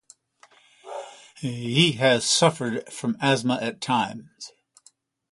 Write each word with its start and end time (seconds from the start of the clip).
He 1.37 1.91
has 1.99 2.27
suffered 2.27 2.91
from 2.91 3.17
asthma 3.21 3.59
at 3.61 3.81
times. 3.81 4.51